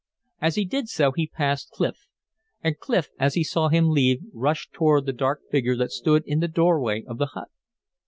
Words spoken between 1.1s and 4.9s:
he passed Clif; and Clif, as he saw him leave rushed